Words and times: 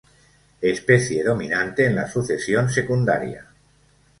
Especie 0.61 1.23
dominante 1.23 1.85
en 1.85 1.93
la 1.95 2.07
sucesión 2.07 2.71
secundaria. 2.71 3.45